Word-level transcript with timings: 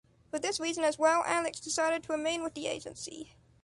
For 0.31 0.39
this 0.39 0.59
reason 0.59 0.83
as 0.83 0.97
well, 0.97 1.21
Alex 1.27 1.59
decided 1.59 2.01
to 2.01 2.13
remain 2.13 2.41
with 2.41 2.55
the 2.55 2.65
Agency. 2.65 3.35